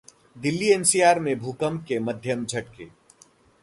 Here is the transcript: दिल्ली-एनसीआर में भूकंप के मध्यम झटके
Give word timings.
दिल्ली-एनसीआर 0.37 1.19
में 1.19 1.37
भूकंप 1.39 1.85
के 1.87 1.99
मध्यम 1.99 2.45
झटके 2.45 2.85